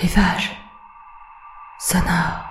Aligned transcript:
Rivage 0.00 0.50
sonore. 1.78 2.48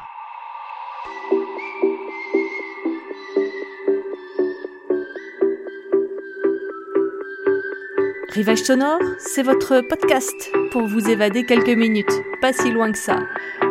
Rivage 8.29 8.59
sonore, 8.59 8.99
c'est 9.17 9.41
votre 9.41 9.81
podcast 9.81 10.51
pour 10.71 10.85
vous 10.85 11.09
évader 11.09 11.43
quelques 11.43 11.70
minutes, 11.70 12.12
pas 12.40 12.54
si 12.54 12.70
loin 12.70 12.92
que 12.92 12.99
ça. 12.99 13.17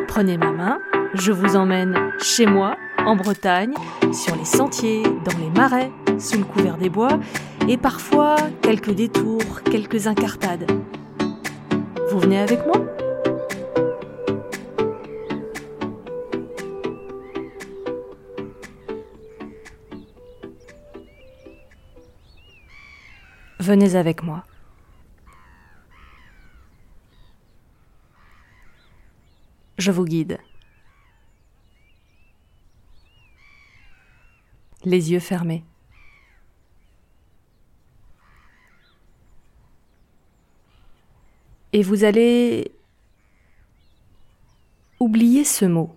Prenez 0.09 0.39
ma 0.39 0.51
main, 0.51 0.81
je 1.15 1.31
vous 1.31 1.55
emmène 1.55 2.11
chez 2.21 2.47
moi, 2.47 2.77
en 3.07 3.15
Bretagne, 3.15 3.75
sur 4.13 4.35
les 4.35 4.45
sentiers, 4.45 5.05
dans 5.05 5.39
les 5.39 5.51
marais, 5.51 5.93
sous 6.19 6.39
le 6.39 6.45
couvert 6.45 6.79
des 6.79 6.91
bois, 6.91 7.21
et 7.69 7.77
parfois 7.77 8.35
quelques 8.61 8.91
détours, 8.91 9.63
quelques 9.63 10.09
incartades. 10.09 10.69
Vous 12.11 12.19
venez 12.19 12.41
avec 12.41 12.67
moi? 12.67 12.98
Venez 23.61 23.97
avec 23.97 24.23
moi. 24.23 24.45
Je 29.79 29.91
vous 29.91 30.05
guide. 30.05 30.39
Les 34.85 35.11
yeux 35.11 35.21
fermés. 35.21 35.65
Et 41.73 41.83
vous 41.83 42.05
allez 42.05 42.73
oublier 45.01 45.45
ce 45.45 45.65
mot. 45.65 45.97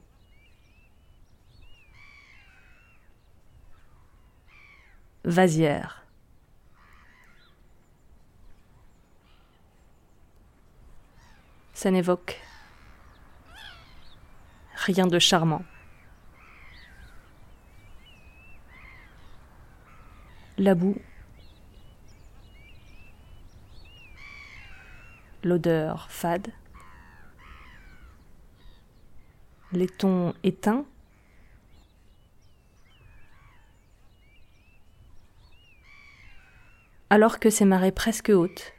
Vasière. 5.23 6.00
Ça 11.81 11.89
n'évoque 11.89 12.39
rien 14.75 15.07
de 15.07 15.17
charmant. 15.17 15.65
La 20.59 20.75
boue, 20.75 21.02
l'odeur 25.43 26.11
fade, 26.11 26.49
les 29.71 29.87
tons 29.87 30.35
éteints, 30.43 30.85
alors 37.09 37.39
que 37.39 37.49
ces 37.49 37.65
marées 37.65 37.91
presque 37.91 38.29
hautes 38.29 38.71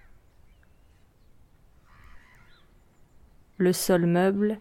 le 3.58 3.72
sol 3.72 4.06
meuble 4.06 4.58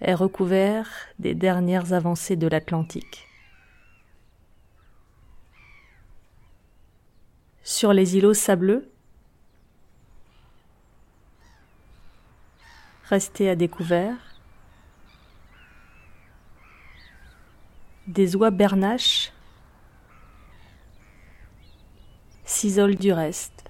est 0.00 0.14
recouvert 0.14 0.88
des 1.18 1.34
dernières 1.34 1.92
avancées 1.92 2.36
de 2.36 2.48
l'Atlantique. 2.48 3.28
Sur 7.62 7.92
les 7.92 8.16
îlots 8.16 8.34
sableux, 8.34 8.90
restés 13.04 13.48
à 13.48 13.54
découvert, 13.54 14.16
des 18.08 18.34
oies 18.34 18.50
bernaches 18.50 19.32
s'isolent 22.44 22.96
du 22.96 23.12
reste. 23.12 23.61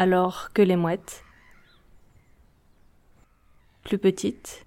Alors 0.00 0.50
que 0.54 0.62
les 0.62 0.76
mouettes, 0.76 1.26
plus 3.84 3.98
petites, 3.98 4.64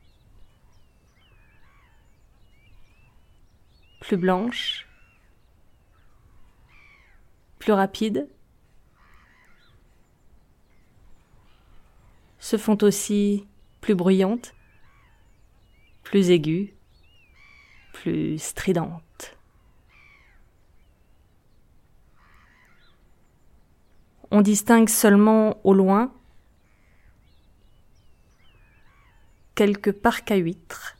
plus 3.99 4.15
blanches, 4.15 4.87
plus 7.57 7.73
rapides, 7.73 8.29
se 12.37 12.57
font 12.57 12.77
aussi 12.83 13.47
plus 13.81 13.95
bruyantes, 13.95 14.53
plus 16.03 16.29
aiguës, 16.29 16.69
plus 17.91 18.37
stridentes. 18.37 19.35
On 24.33 24.41
distingue 24.41 24.89
seulement 24.89 25.59
au 25.63 25.75
loin 25.75 26.11
quelques 29.53 29.91
parcs 29.91 30.31
à 30.31 30.37
huîtres, 30.37 30.97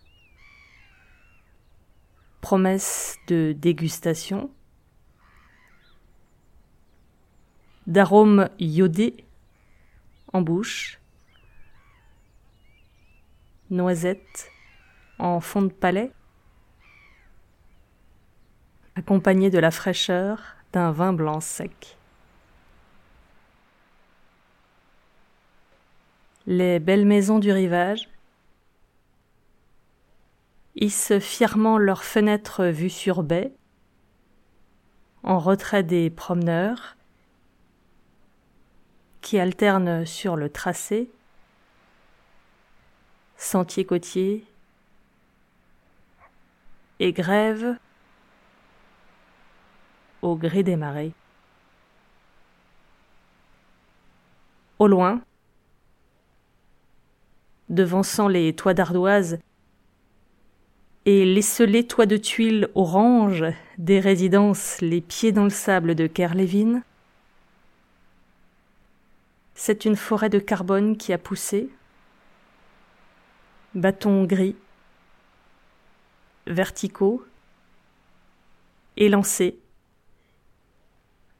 promesse 2.42 3.18
de 3.26 3.56
dégustation, 3.58 4.52
d'arômes 7.88 8.50
iodés 8.60 9.26
en 10.32 10.42
bouche, 10.42 11.00
noisettes 13.72 14.52
en 15.18 15.40
fond 15.40 15.64
de 15.64 15.74
palais, 15.74 16.12
accompagné 18.94 19.50
de 19.50 19.58
la 19.58 19.72
fraîcheur 19.72 20.56
d'un 20.72 20.92
vin 20.92 21.14
blanc 21.14 21.40
sec. 21.40 21.98
Les 26.46 26.80
belles 26.80 27.06
maisons 27.06 27.40
du 27.40 27.52
rivage 27.52 28.10
hissent 30.76 31.20
fièrement 31.20 31.78
leurs 31.78 32.04
fenêtres 32.04 32.66
vues 32.66 32.90
sur 32.90 33.24
baie, 33.24 33.54
en 35.24 35.40
retrait 35.40 35.84
des 35.84 36.10
promeneurs, 36.10 36.98
qui 39.22 39.40
alternent 39.40 40.06
sur 40.06 40.36
le 40.36 40.50
tracé, 40.50 41.10
sentiers 43.38 43.86
côtiers 43.86 44.46
et 47.00 47.14
grèvent 47.14 47.78
au 50.22 50.36
gré 50.36 50.64
des 50.64 50.76
marées. 50.76 51.14
Au 54.80 54.88
loin, 54.88 55.22
devançant 57.70 58.28
les 58.28 58.54
toits 58.54 58.74
d'ardoise 58.74 59.40
et 61.06 61.26
l'esselé 61.26 61.86
toits 61.86 62.06
de 62.06 62.18
tuiles 62.18 62.70
orange 62.76 63.46
des 63.78 64.00
résidences 64.00 64.80
les 64.82 65.02
pieds 65.02 65.32
dans 65.32 65.44
le 65.44 65.50
sable 65.50 65.96
de 65.96 66.08
Kerlévin. 66.08 66.82
C'est 69.56 69.86
une 69.86 69.96
forêt 69.96 70.30
de 70.30 70.40
carbone 70.40 70.98
qui 70.98 71.14
a 71.14 71.18
poussé, 71.18 71.70
bâtons 73.76 74.24
gris, 74.24 74.56
verticaux, 76.48 77.26
élancés, 78.98 79.60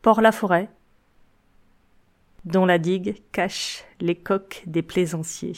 Port-la-Forêt, 0.02 0.70
dont 2.44 2.66
la 2.66 2.78
digue 2.78 3.22
cache 3.32 3.86
les 4.02 4.16
coques 4.16 4.64
des 4.66 4.82
plaisanciers. 4.82 5.56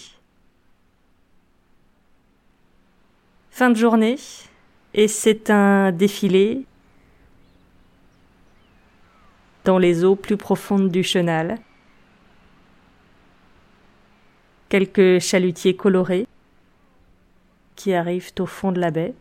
Fin 3.56 3.69
de 3.69 3.78
journée 3.78 4.18
et 4.94 5.07
c'est 5.07 5.50
un 5.50 5.94
défilé 5.94 6.66
dans 9.63 9.78
les 9.78 10.04
eaux 10.04 10.18
plus 10.18 10.36
profondes 10.36 10.92
du 10.92 11.04
chenal. 11.04 11.57
Quelques 14.68 15.22
chalutiers 15.22 15.74
colorés 15.74 16.28
qui 17.78 17.94
arrivent 17.94 18.34
au 18.40 18.46
fond 18.46 18.74
de 18.74 18.81
la 18.81 18.92
baie. 18.92 19.13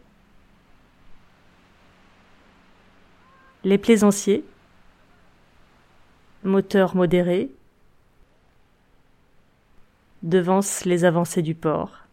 Les 3.62 3.78
plaisanciers, 3.78 4.44
moteurs 6.42 6.96
modérés, 6.96 7.52
devancent 10.24 10.84
les 10.86 11.04
avancées 11.04 11.42
du 11.42 11.54
port 11.54 12.03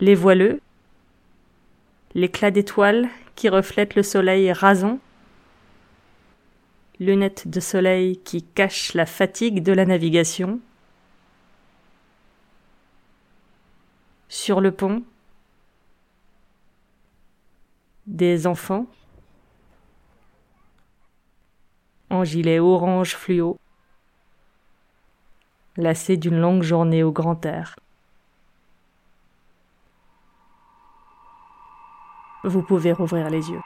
les 0.00 0.14
voileux, 0.14 0.60
l'éclat 2.14 2.50
d'étoiles 2.50 3.08
qui 3.34 3.48
reflètent 3.48 3.94
le 3.94 4.02
soleil 4.02 4.52
rasant, 4.52 4.98
lunettes 7.00 7.48
de 7.48 7.60
soleil 7.60 8.18
qui 8.18 8.42
cachent 8.42 8.94
la 8.94 9.06
fatigue 9.06 9.62
de 9.62 9.72
la 9.72 9.86
navigation. 9.86 10.60
Sur 14.28 14.60
le 14.60 14.72
pont, 14.72 15.02
des 18.06 18.46
enfants 18.46 18.86
en 22.10 22.22
gilet 22.22 22.58
orange 22.58 23.16
fluo, 23.16 23.58
lassés 25.76 26.16
d'une 26.16 26.38
longue 26.38 26.62
journée 26.62 27.02
au 27.02 27.12
grand 27.12 27.44
air. 27.44 27.76
Vous 32.46 32.62
pouvez 32.62 32.92
rouvrir 32.92 33.28
les 33.28 33.50
yeux. 33.50 33.60